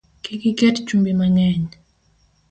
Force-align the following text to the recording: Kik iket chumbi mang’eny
Kik 0.23 0.41
iket 0.49 0.77
chumbi 0.87 1.11
mang’eny 1.19 1.65